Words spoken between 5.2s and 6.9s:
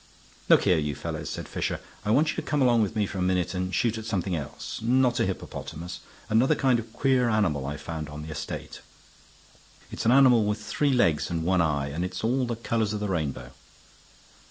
hippopotamus. Another kind